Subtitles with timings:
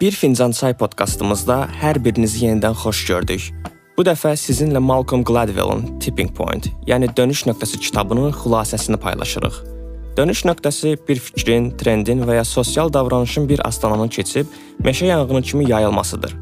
[0.00, 3.46] Bir fincan çay podkastımızda hər birinizi yenidən xoş gördük.
[3.96, 9.56] Bu dəfə sizinlə Malcolm Gladwell'ın Tipping Point, yəni dönüş nöqtəsi kitabının xülasəsini paylaşırıq.
[10.18, 14.52] Dönüş nöqtəsi bir fikrin, trendin və ya sosial davranışın bir astananın keçib
[14.84, 16.36] meşə yanğını kimi yayılmasıdır.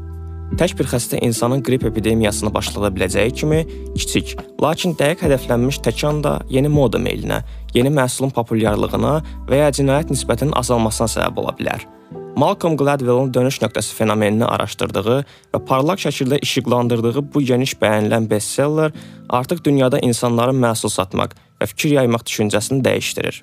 [0.59, 3.63] Tək bir xəstə insanın qrip epidemiyasını başlada biləcəyi kimi
[3.95, 7.39] kiçik, lakin dəqiq hədəflənmiş təkan da yeni moda meylinə,
[7.73, 9.17] yeni məhsulun populyarlığına
[9.47, 11.87] və ya cinayət nisbətinin azalmasına səbəb ola bilər.
[12.35, 15.19] Malcolm Gladwell'ın dönüş nöqtəsi fenomenini araşdırdığı
[15.53, 18.91] və parlaq şəkildə işıqlandırdığı bu geniş bəyənilən bestseller
[19.29, 23.39] artıq dünyada insanların məhsul satmaq və fikir yaymaq düşüncəsini dəyişdirir.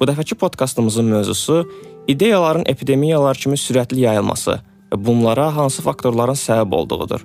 [0.00, 1.60] Bu dəfəki podkastımızın mövzusu
[2.08, 4.58] ideyaların epidemiyalar kimi sürətli yayılması
[4.90, 7.22] və bunlara hansı faktorların səbəb olduğudur.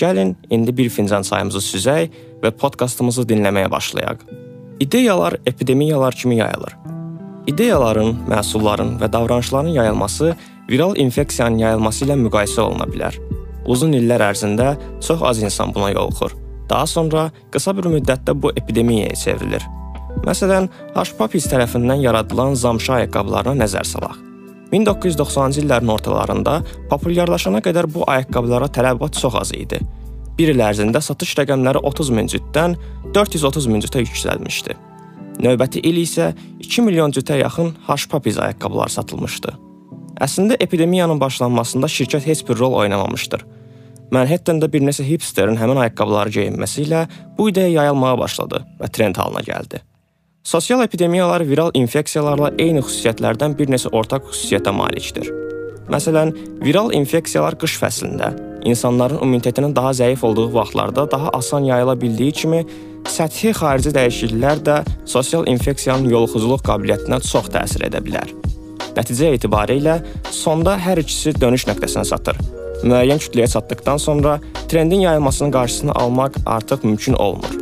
[0.00, 4.24] Gəlin indi bir fincan çayımızı süzək və podkastımızı dinləməyə başlayaq.
[4.80, 6.95] İdeyalar epidemiyalar kimi yayılır.
[7.46, 10.34] İdeyaların, məhsulların və davranışların yayılması
[10.70, 13.14] viral infeksiyanın yayılması ilə müqayisə oluna bilər.
[13.66, 16.34] Uzun illər ərzində çox az insan buna yoluxur.
[16.70, 19.62] Daha sonra qısa bir müddətdə bu epidemiyaya çevrilir.
[20.26, 21.12] Məsələn, Hush
[21.52, 24.16] tərəfindən yaradılan zamşa ayaqqabılarına nəzər salaq.
[24.72, 29.78] 1990-cı illərin ortalarında populyarlaşana qədər bu ayaqqabılara tələbat çox az idi.
[30.38, 32.74] Bir il ərzində satış rəqəmləri 30 min cütdən
[33.14, 34.74] 430 min cütə yüksəlmişdi.
[35.42, 36.30] Növbəti il isə
[36.62, 39.52] 2 milyon cütə yaxın Hush ayaqqabılar satılmışdı.
[40.20, 43.44] Əslində epidemiyanın başlanmasında şirkət heç bir rol oynamamışdır.
[44.10, 47.06] Manhattan-da bir neçə hipsterin həmin ayaqqabıları geyinməsi ilə
[47.38, 49.82] bu ideya yayılmağa başladı və trend halına gəldi.
[50.46, 55.32] Sosial epidemiyalar viral infeksiyalarla eyni xüsusiyyətlərdən bir neçə ortaq xüsusiyyətə malikdir.
[55.90, 58.30] Məsələn, viral infeksiyalar qış fəslində,
[58.66, 62.64] insanların immunitetinin daha zəif olduğu vaxtlarda daha asan yayıla bildiyi kimi,
[63.06, 68.32] səthi xarici dəyişikliklər də sosial infeksiyanın yoluxuculuq qabiliyyətinə çox təsir edə bilər.
[68.96, 70.00] Nəticə etibarilə
[70.32, 72.40] sonda hər ikisi dönüş nöqtəsinə çatır.
[72.82, 77.52] Müəyyən kütləyə çatdıqdan sonra trendin yayılmasının qarşısını almaq artıq mümkün olmur.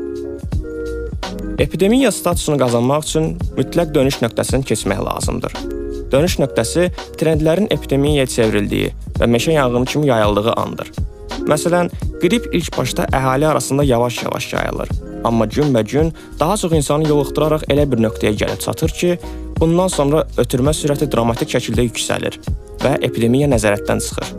[1.58, 5.73] Epidemiya statusunu qazanmaq üçün mütləq dönüş nöqtəsini keçmək lazımdır.
[6.14, 10.92] Dönüş nöqtəsi trendlərin epidemiyaya çevrildiyi və meşə yanğını kimi yayıldığı andır.
[11.50, 11.88] Məsələn,
[12.22, 14.92] qrip ilk başda əhali arasında yavaş-yavaş yayılır,
[15.24, 19.18] amma günbəgün daha çox insanı yoluxduraraq elə bir nöqtəyə gəlib çatır ki,
[19.58, 22.38] bundan sonra ötürmə sürəti dramatik şəkildə yüksəlir
[22.84, 24.30] və epidemiya nəzarətdən çıxır.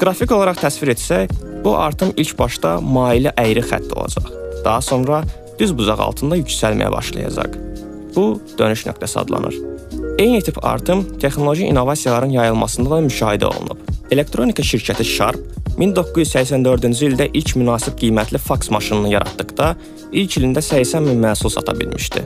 [0.00, 4.32] Qrafik olaraq təsvir etsək, bu artım ilk başda maili əyri xətt olacaq.
[4.64, 5.20] Daha sonra
[5.60, 7.60] düz buzaq altında yüksəlməyə başlayacaq.
[8.16, 9.73] Bu dönüş nöqtəsi adlanır.
[10.18, 13.78] Eyni tip artım texnoloji innovasiyaların yayılmasında da müşahidə olunub.
[14.10, 15.40] Elektronika şirkəti Sharp
[15.78, 19.72] 1984-cü ildə ilk münasib qiymətli faks maşınını yaratdıqda
[20.12, 22.22] ilk ilində 80 min məhsul sata bilmişdi.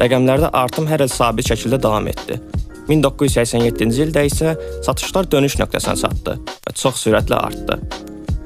[0.00, 2.40] Rəqəmlərdə artım hər il sabit şəkildə davam etdi.
[2.88, 6.34] 1987-ci ildə isə satışlar dönüş nöqtəsinə çatdı
[6.66, 7.78] və çox sürətlə artdı.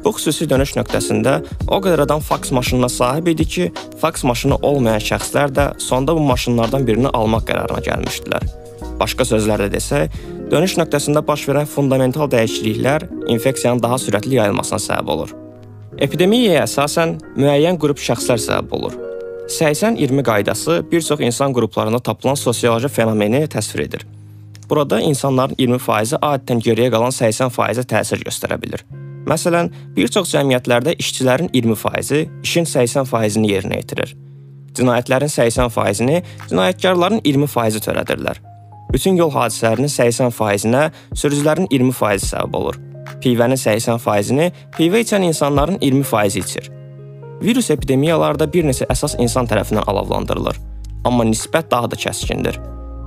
[0.05, 1.39] Bu xüsusi dönüş nöqtəsində
[1.73, 3.71] o qədər adam faks maşınına sahib idi ki,
[4.03, 8.63] faks maşını olmayan şəxslər də sonda bu maşınlardan birini almaq qərarına gəlmişdilər.
[9.00, 10.12] Başqa sözlərlə desək,
[10.50, 15.34] dönüş nöqtəsində baş verən fundamental dəyişikliklər infeksiyanın daha sürətli yayılmasına səbəb olur.
[15.99, 18.97] Epidemiyaya əsasən müəyyən qrup şəxslər səbəb olur.
[19.49, 24.06] 80-20 qaydası bir çox insan qruplarında tapılan sosioloji fenomeni təsvir edir.
[24.71, 28.84] Burada insanların 20% adətən geriyə qalan 80%-ə təsir göstərə bilər.
[29.28, 34.17] Məsələn, bir çox cəmiyyətlərdə işçilərin 20%-i işin 80%-ni yerinə yetirir.
[34.75, 38.41] Cinayətlərin 80%-ni cinayətkarların 20%-i törədirlər.
[38.94, 40.84] Bütün yol hadisələrinin 80%-nə
[41.19, 42.77] sürücülərin 20%-i səbəb olur.
[43.25, 46.71] Pivənin 80%-ni pivə içən insanların 20%-i içir.
[47.43, 50.60] Virus epidemiyalarda bir neçə əsas insan tərəfindən alovlandırılır,
[51.05, 52.60] amma nisbət daha da kəskindir.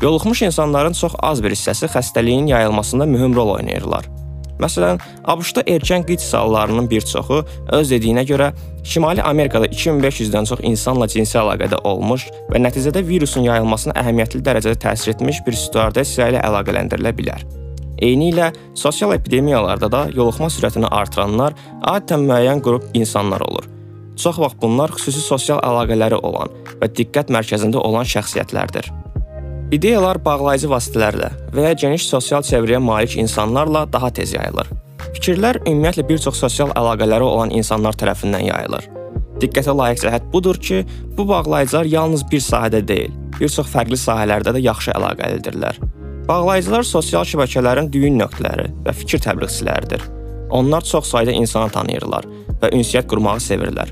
[0.03, 4.11] Yoluxmuş insanların çox az bir hissəsi xəstəliyin yayılmasında mühüm rol oynayırlar.
[4.61, 4.97] Məsələn,
[5.29, 7.43] ABŞ-da erkən qid sallarının bir çoxu
[7.77, 8.51] öz dediyinə görə
[8.87, 15.13] Şimali Amerikada 2500-dən çox insanla cinsi əlaqədə olmuş və nəticədə virusun yayılmasına əhəmiyyətli dərəcədə təsir
[15.13, 17.43] etmiş bir situasiya ilə əlaqələndirilə bilər.
[18.01, 23.65] Eynilə sosial epidemiyalarda da yoluxma sürətini artıranlar adətən müəyyən qrup insanlar olur.
[24.17, 28.89] Çox vaxt bunlar xüsusi sosial əlaqələri olan və diqqət mərkəzində olan şəxsiyyətlərdir.
[29.67, 34.69] İdeyalar bağlayıcı vasitələrlə və ya geniş sosial çevrəyə malik insanlarla daha tez yayılır.
[35.17, 38.87] Fikirlər ümumiyyətlə bir çox sosial əlaqələri olan insanlar tərəfindən yayılır.
[39.41, 40.85] Diqqətə layiq cəhət budur ki,
[41.17, 45.83] bu bağlayıcılar yalnız bir sahədə deyil, bir çox fərqli sahələrdə də yaxşı əlaqəlidirlər.
[46.31, 50.07] Bağlayıcılar sosial şəbəkələrin düyün nöqtələri və fikir təbliğçiləridir.
[50.49, 52.31] Onlar çox sayda insanı tanıyırlar
[52.63, 53.91] və ünsiyyət qurmağı sevirlər.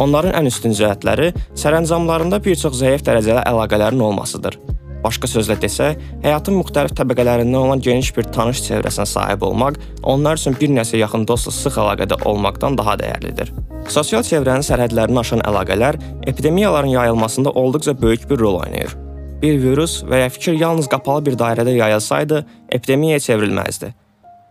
[0.00, 4.56] Onların ən üstün cəhətləri sərəncamlarında bir çox zəif dərəcəli əlaqələrin olmasıdır.
[5.04, 10.56] Başqa sözlə desək, həyatın müxtəlif təbəqələrindən olan geniş bir tanış çevrəsinə sahib olmaq onlar üçün
[10.60, 13.54] bir nəsə yaxın dostla sıx əlaqədə olmaqdan daha dəyərlidir.
[13.88, 15.96] Sosial çevrənin sərhədlərini aşan əlaqələr
[16.28, 18.92] epidemiyaların yayılmasında olduqca böyük bir rol oynayır.
[19.40, 23.94] Bir virus və ya fikir yalnız qapalı bir dairədə yayılsaydı, epidemiyaya çevrilməzdi.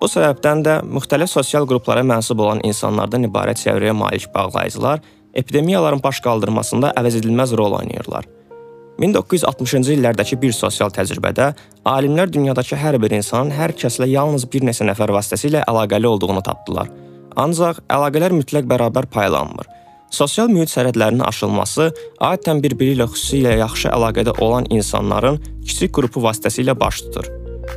[0.02, 6.24] Bu səbəbdən də müxtəlif sosial qruplara mənsub olan insanlardan ibarət çevrəyə malik bağlayıcılar epidemiyaların baş
[6.26, 8.39] qaldırmasında əvəzedilməz rol oynayırlar.
[9.00, 11.54] 1960-cı illərdəki bir sosial təcrübədə
[11.88, 16.90] alimlər dünyadakı hər bir insanın hər kəslə yalnız bir neçə nəfər vasitəsilə əlaqəli olduğunu tapdılar.
[17.40, 19.70] Ancaq əlaqələr mütləq bərabər paylanmır.
[20.12, 26.76] Sosial mühit sərhədlərinin aşılması adətən bir-biri ilə xüsusilə yaxşı əlaqədə olan insanların kiçik qrupu vasitəsilə
[26.80, 27.30] baş tutur.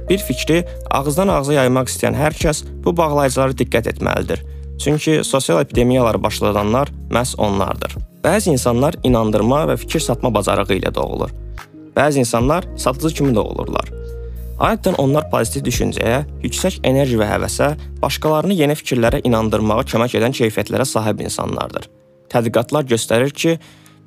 [0.08, 4.42] Bir fikri ağızdan ağza yaymaq istəyən hər kəs bu bağlayıcılara diqqət etməlidir.
[4.84, 7.94] Çünki sosial epidemiyaları başladanlar məhz onlardır.
[8.24, 11.30] Bəzi insanlar inandırma və fikir satma bacarığı ilə doğulur.
[11.96, 13.92] Bəzi insanlar satıcı kimi doğulurlar.
[14.58, 17.68] Adətən onlar pozitiv düşüncəyə, yüksək enerji və həvəsə,
[18.02, 21.86] başqalarını yeni fikirlərə inandırmağa kömək edən keyfiyyətlərə sahib insanlardır.
[22.34, 23.56] Tədqiqatlar göstərir ki,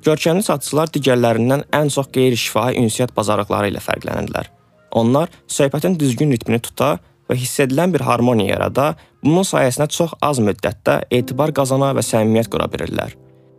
[0.04, 4.52] görkəmli satıcılar digərlərindən ən çox qeyri-şifahi ünsiyyət bacarıqları ilə fərqlənirlər.
[4.92, 6.98] Onlar söhbətin düzgün ritmini tuta
[7.30, 8.94] və hiss edilən bir harmoniya yarada,
[9.24, 13.16] bunun sayəsində çox az müddətdə etibar qazana və səmimiyyət qura bilirlər.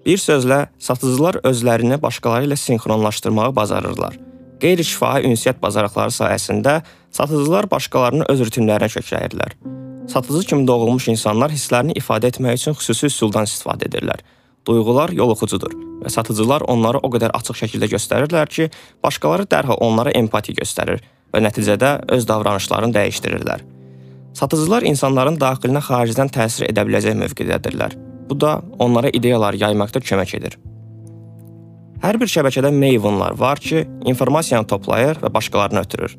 [0.08, 4.16] Bir sözlə, satıcılar özlərini başqaları ilə sinxronlaşdırmağı bacarırlar.
[4.62, 6.80] Qeyri-şifahi ünsiyyət bacarıqları sayəsində
[7.14, 9.58] satıcılar başqalarını öz rutinlərinə kökləyirlər.
[10.08, 14.24] Satıcı kimi doğulmuş insanlar hisslərini ifadə etmək üçün xüsusi üsuldan istifadə edirlər.
[14.68, 18.70] Duyğular yoluxucudur və satıcılar onları o qədər açıq şəkildə göstərirlər ki,
[19.04, 21.04] başqaları dərhal onlara empati göstərir
[21.34, 23.64] və nəticədə öz davranışlarını dəyişdirirlər.
[24.38, 27.96] Satıcılar insanların daxilinə xaricdən təsir edə biləcək mövqedədirlər.
[28.30, 30.58] Bu da onlara ideyalar yaymaqda kömək edir.
[32.04, 36.14] Hər bir şəbəkədə Mavenlar var ki, informasiyanı toplayır və başqalarına ötürür.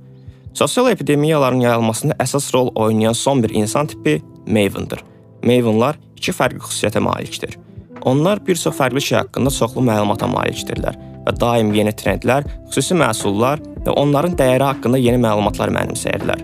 [0.55, 5.04] Sosial epidemiyaların yayılmasında əsas rol oynayan son bir insan tipi Mavendir.
[5.44, 7.54] Mavenlar iki fərqli xüsusiyyətə malikdir.
[8.02, 13.60] Onlar bir çox fərqli şey haqqında çoxlu məlumata malikdirlər və daim yeni trendlər, xüsusi məhsullar
[13.84, 16.42] və onların dəyəri haqqında yeni məlumatlar mənimsəyirlər.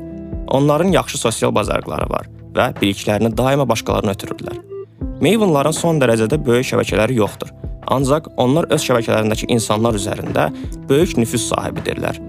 [0.54, 4.60] Onların yaxşı sosial bacarıqları var və biliklərini daima başqalarına ötürürlər.
[5.24, 7.50] Mavenların son dərəcədə böyük şəbəkələri yoxdur.
[7.94, 10.48] Ancaq onlar öz şəbəkələrindəki insanlar üzərində
[10.88, 12.20] böyük nüfuz sahibidirlər.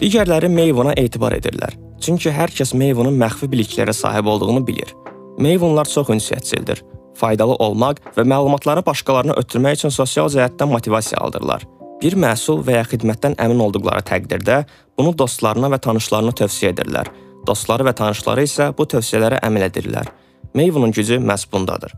[0.00, 1.76] Digərləri Mavena etibar edirlər.
[2.02, 4.90] Çünki hər kəs Mavenın məxfi biliklərə sahib olduğunu bilir.
[5.38, 6.82] Mavenlar çox ünsiyyətçildir.
[7.14, 11.62] Faydalı olmaq və məlumatları başqalarına ötürmək üçün sosial cəhətdən motivasiya aldırlar.
[12.02, 14.62] Bir məhsul və ya xidmətdən əmin olduqları təqdirdə
[14.98, 17.10] bunu dostlarına və tanışlarına tövsiyə edirlər.
[17.46, 20.08] Dostları və tanışları isə bu tövsiyələrə əməl edirlər.
[20.54, 21.92] Mavenın gücü məhz bundadır.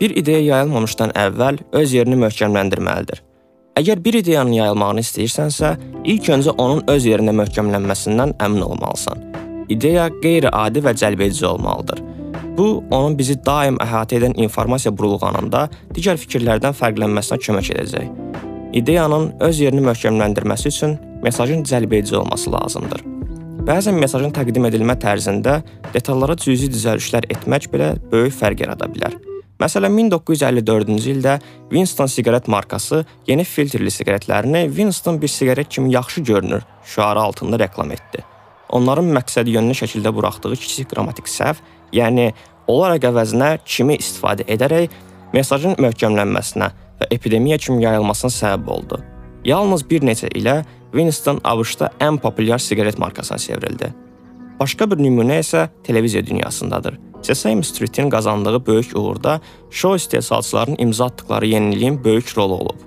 [0.00, 3.22] Bir ideya yayılmamışdan əvvəl öz yerini möhkəmləndirməlidir.
[3.78, 9.22] Əgər bir ideyanın yayılmağını istəyirsənsə, ilk öncə onun öz yerində möhkəmlənməsindən əmin olmalısan.
[9.72, 12.02] İdeya qeyri-adi və cəlbedici olmalıdır.
[12.56, 18.50] Bu, onun bizi daim əhatə edən informasiya burulğanında digər fikirlərdən fərqlənməsinə kömək edəcək.
[18.72, 23.02] İdeyanın öz yerini möhkəmləndirməsi üçün mesajın cəlbedici olması lazımdır.
[23.68, 25.58] Bəzən mesajın təqdim edilmə tərzində
[25.92, 29.18] detallara cüzi düzəlişlər etmək belə böyük fərq yarada bilər.
[29.60, 31.36] Məsələn, 1954-cü ildə
[31.68, 37.92] Winston siqaret markası yeni filtrli siqaretlərini Winston bir siqaret kimi yaxşı görünür şüarı altında reklam
[37.92, 38.24] etdi.
[38.68, 41.60] Onların məqsədi yönlü şəkildə buraxdığı kiçik qrammatik səhv,
[41.92, 42.32] yəni
[42.66, 44.90] olaraq əvəzinə kimi istifadə edərək
[45.32, 46.70] mesajın möhkəmlənməsinə
[47.00, 49.00] və epidemiya kimi yayılmasına səbəb oldu.
[49.44, 50.62] Yalnız bir neçə ilə
[50.92, 53.88] Winston ABŞ-da ən populyar siqaret markasına çevrildi.
[54.60, 56.98] Başqa bir nümunə isə televiziya dünyasındadır.
[57.22, 62.80] Sesame Street-in qazandığı böyük uğurda şou istehsalçılarının imza atdıqları yeniliyin böyük rolu olub.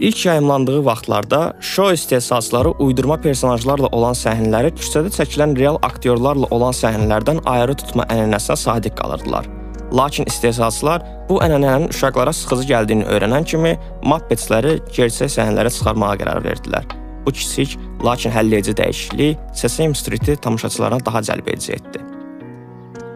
[0.00, 7.40] İlk yayımlandığı vaxtlarda şou istehsalçıları uydurma personajlarla olan səhnələri küçədə çəkilən real aktyorlarla olan səhnələrdən
[7.46, 9.55] ayrı tutma ənənəsinə sadiq qalırdılar.
[9.94, 16.86] Lakin istehsalçılar bu ənənənin uşaqlara sıxıcı gəldiyini öyrənən kimi Muppetsləri gerçək səhnələrə çıxarmağa qərar verdilər.
[17.26, 22.02] Bu kiçik, lakin həlledici dəyişiklik Sesame Street-i tamaşaçılarına daha cəlbedici etdi.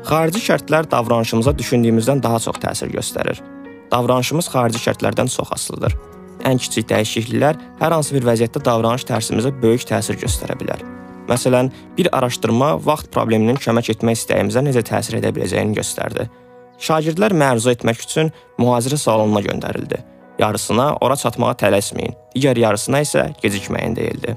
[0.06, 3.42] Xarici şərtlər davranışımıza düşündüyümüzdən daha çox təsir göstərir.
[3.92, 5.96] Davranışımız xarici şərtlərdən çox asılıdır.
[6.46, 10.82] Ən kiçik dəyişikliklər hər hansı bir vəziyyətdə davranış tərsimizə böyük təsir göstərə bilər.
[11.28, 16.26] Məsələn, bir araşdırma vaxt probleminin kömək etmək istəyimizə necə təsir edə biləcəyini göstərdi.
[16.80, 20.00] Şagirdlər məruzə etmək üçün mühazirə salonuna göndərildi.
[20.40, 24.36] Yarısına ora çatmağa tələsməyin, digər yarısına isə gecikməyin deyildi.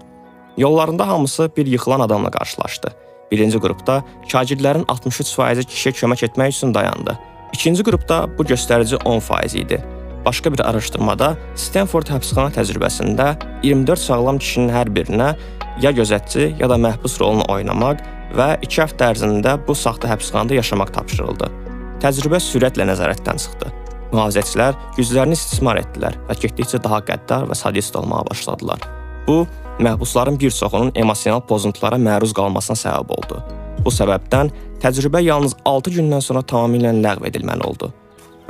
[0.58, 2.92] Yollarında hamısı bir yıxılan adamla qarşılaşdı.
[3.32, 7.18] Birinci qrupda şagirdlərin 63% kişiyə kömək etmək üçün dayandı.
[7.54, 9.80] İkinci qrupda bu göstərici 10% idi.
[10.26, 13.34] Başqa bir araşdırmada Stanford həbsxana təcrübəsində
[13.64, 15.34] 24 sağlam kişinin hər birinə
[15.82, 18.04] ya gözətçi, ya da məhbus rolunu oynamaq
[18.38, 21.63] və 2 həftə ərzində bu saxta həbsxanada yaşamaq tapşırıldı.
[22.04, 23.70] Təcrübə sürətlə nəzarətdən çıxdı.
[24.12, 28.84] Mühafizəçilər güclərini istismar etdilər və getdikcə daha qəddar və sadist olmağa başladılar.
[29.28, 29.46] Bu,
[29.80, 33.40] məhbusların bir çoxunun emosional pozuntulara məruz qalmasına səbəb oldu.
[33.86, 34.52] Bu səbəbdən
[34.84, 37.94] təcrübə yalnız 6 gündən sonra tamamilə ləğv edilməli oldu.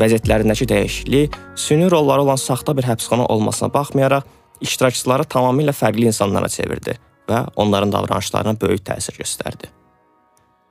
[0.01, 4.25] Vəziyyətlərindəki dəyişiklik süni rolları olan saxta bir həbsxana olmasına baxmayaraq
[4.65, 6.97] iştirakçıları tamamilə fərqli insanlara çevirdi
[7.29, 9.69] və onların davranışlarına böyük təsir göstərdi.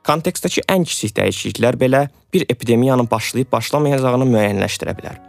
[0.02, 5.20] Kontekstdəki ən kiçik dəyişikliklər belə bir epidemiyanın başlayıb başlamayacağını müəyyənləşdirə bilər.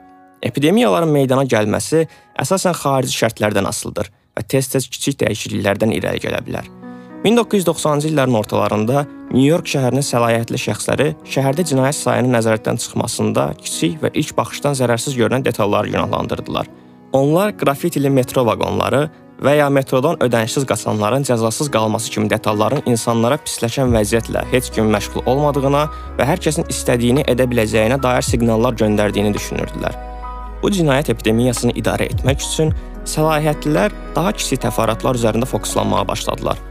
[0.43, 2.07] Epidemiyaların meydana gəlməsi
[2.41, 6.65] əsasən xarici şərtlərdən asılıdır və tez-tez kiçik dəyişikliklərdən irəli gələ bilər.
[7.23, 14.33] 1990-cı illərin ortalarında Nyu-York şəhərinin səlahiyyətli şəxsləri şəhərdə cinayət sayının nəzarətdən çıxmasında kiçik və ilk
[14.37, 16.67] baxışdan zərərsiz görünən detalları günahlandırdılar.
[17.13, 19.05] Onlar qrafitili metro vaqonları
[19.43, 25.27] və ya metrodan ödənişsiz qaçanların cəzasız qalması kimi detalların insanlara pisləşən vəziyyətlə heç kim məşğul
[25.27, 25.83] olmadığına
[26.17, 29.99] və hər kəsin istədiyini edə biləcəyinə dair siqnallar göndərdiyini düşünürdülər.
[30.63, 32.71] Bu cinayət epidemiyasını idarə etmək üçün
[33.03, 36.61] səlahiyyətlilər daha kiçik təfərrüatlar üzərində fokuslanmağa başladılar.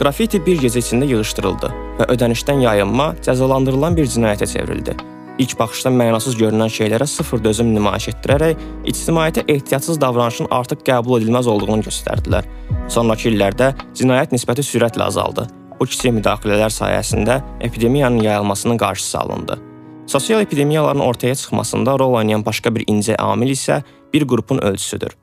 [0.00, 4.96] Qrafiti bir gecə içində yığışdırıldı və ödənişdən yayınma cəzalandırılan bir cinayətə çevrildi.
[5.38, 11.48] İlk baxışdan mənasız görünən şeylərə sıfır dözüm nümayiş etdirərək ictimaiyyətə ehtiyatsız davranışın artıq qəbul edilməz
[11.50, 12.46] olduğunu göstərdilər.
[12.86, 15.48] Sonrakı illərdə cinayət nisbəti sürətlə azaldı.
[15.80, 19.58] Bu kiçik müdaxilələr sayəsində epidemiyanın yayılmasının qarşısı alındı.
[20.06, 23.80] Sosial epidemiyaların ortaya çıxmasında rol oynayan başqa bir incə amil isə
[24.14, 25.16] bir qrupun ölçüsüdür.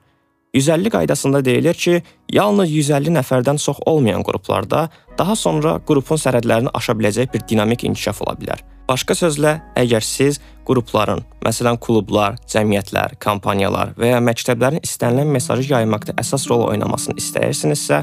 [0.53, 6.97] 150 qaydasında deyilir ki, yalnız 150 nəfərdən çox olmayan qruplarda daha sonra qrupun sərhədlərini aşa
[6.99, 8.59] biləcək bir dinamik inkişaf ola bilər.
[8.91, 16.17] Başqa sözlə, əgər siz qrupların, məsələn klublar, cəmiyyətlər, kampaniyalar və ya məktəblərin istənilən mesajı yaymaqda
[16.19, 18.01] əsas rol oynamasını istəyirsinizsə,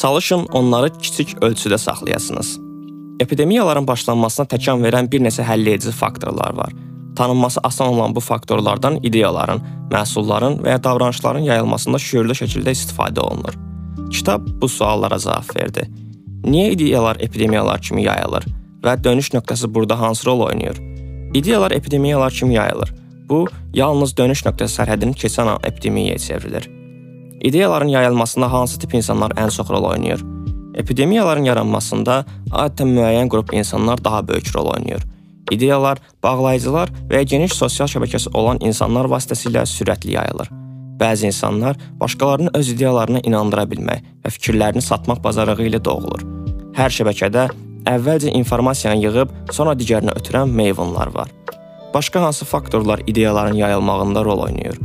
[0.00, 2.54] çalışın onları kiçik ölçüdə saxlayasınız.
[3.20, 6.72] Epidemiyaların başlanmasına təkan verən bir neçə həlledici faktorlar var.
[7.16, 9.60] Tanınması asan olan bu faktorlardan ideyaların,
[9.92, 13.60] məhsulların və ya davranışların yayılmasında şüurlu şəkildə istifadə olunur.
[14.08, 15.84] Kitab bu suallara cavab verdi.
[16.48, 18.48] Niyə ideyalar epidemiyalar kimi yayılır
[18.84, 20.80] və dönüş nöqtəsi burada hansı rol oynayır?
[21.34, 22.94] İdeyalar epidemiyalar kimi yayılır.
[23.28, 26.70] Bu, yalnız dönüş nöqtəsi sərhədini keçən an epidemiyaya çevrilir.
[27.40, 30.24] İdeyaların yayılmasında hansı tip insanlar ən çox rol oynayır?
[30.74, 35.02] Epidemiyaların yaranmasında adətən müəyyən qrup insanlar daha böyük rol oynayır.
[35.50, 40.50] İdeyalar bağlayıcılar və geniş sosial şəbəkəsi olan insanlar vasitəsilə sürətli yayılır.
[41.00, 46.22] Bəzi insanlar başqalarını öz ideyalarına inandıra bilmək və fikirlərini satmaq bacarığı ilə doğulur.
[46.76, 47.48] Hər şəbəkədə
[47.96, 51.28] əvvəlcə informasiyanı yığıb, sonra digərinə ötürən meyvunlar var.
[51.94, 54.78] Başqa hansı faktorlar ideyaların yayılmağında rol oynayır?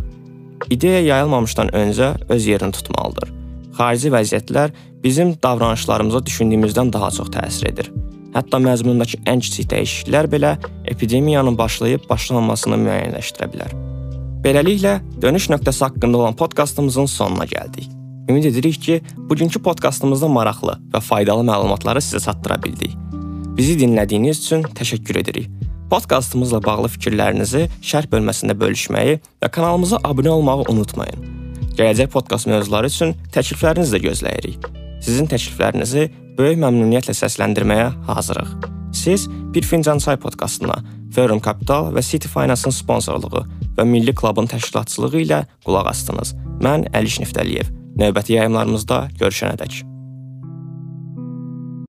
[0.70, 3.34] İdeya yayılmamışdan öncə öz yerini tutmalıdır.
[3.78, 4.72] Xarici vəziyyətlər
[5.04, 7.92] bizim davranışlarımıza düşündüyümüzdən daha çox təsir edir.
[8.36, 10.56] Hətta məzmundakı ən kiçik dəyişikliklər belə
[10.92, 13.76] epidemiyanın başlayıb başlanmasını müəyyənləşdirə bilər.
[14.44, 17.95] Beləliklə, dönüş nöqtəsi haqqında olan podkastımızın sonuna gəldik.
[18.30, 22.96] Ümid edirik ki, bugünkü podkastımızda maraqlı və faydalı məlumatları sizə çatdıra bildik.
[23.58, 25.50] Bizi dinlədiyiniz üçün təşəkkür edirik.
[25.92, 31.30] Podkastımızla bağlı fikirlərinizi şərh bölməsində bölüşməyi və kanalımıza abunə olmağı unutmayın.
[31.78, 34.68] Gələcək podkast mövzuları üçün təkliflərinizi də gözləyirik.
[35.06, 38.52] Sizin təkliflərinizi böyük məmnuniyyətlə səsləndirməyə hazırıq.
[38.96, 40.82] Siz Bir Fincan Çay podkastına,
[41.16, 43.46] Forum Capital və City Finance-ın sponsorluğu
[43.78, 46.34] və Milli Klubun təşkilatçılığı ilə qulaq asdınız.
[46.64, 47.75] Mən Əliş Niftəliyev.
[47.96, 49.95] Növbəti yayımlarımızda görüşənədək.